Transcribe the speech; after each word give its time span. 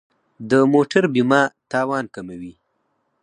د 0.49 0.51
موټر 0.73 1.03
بیمه 1.13 1.41
تاوان 1.71 2.05
کموي. 2.15 2.53